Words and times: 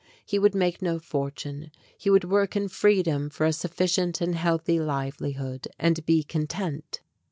He 0.25 0.39
would 0.39 0.55
make 0.55 0.81
no 0.81 0.97
fortune 0.97 1.69
he 1.95 2.09
would 2.09 2.23
work 2.23 2.55
in 2.55 2.69
freedom 2.69 3.29
for 3.29 3.45
a 3.45 3.53
sufficient 3.53 4.19
and 4.19 4.33
healthy 4.33 4.79
livelihood, 4.79 5.67
and 5.77 6.03
be 6.07 6.23
content. 6.23 7.01